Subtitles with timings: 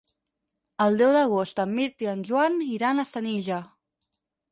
[0.85, 3.61] El deu d'agost en Mirt i en Joan iran a Senija.